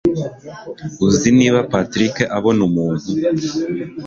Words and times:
Uzi 1.07 1.29
niba 1.39 1.59
patrick 1.71 2.15
abona 2.37 2.61
umuntu? 2.69 3.07